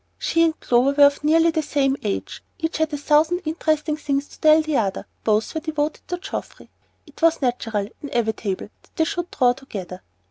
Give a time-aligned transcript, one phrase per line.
[0.17, 4.27] She and Clover were of nearly the same age, each had a thousand interesting things
[4.29, 6.71] to tell the other, both were devoted to Geoffrey,
[7.05, 10.01] it was natural, inevitable, that they should draw together.